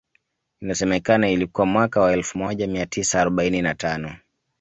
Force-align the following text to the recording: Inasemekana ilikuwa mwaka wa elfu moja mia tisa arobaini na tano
Inasemekana 0.61 1.29
ilikuwa 1.29 1.67
mwaka 1.67 2.01
wa 2.01 2.13
elfu 2.13 2.37
moja 2.37 2.67
mia 2.67 2.85
tisa 2.85 3.21
arobaini 3.21 3.61
na 3.61 3.75
tano 3.75 4.15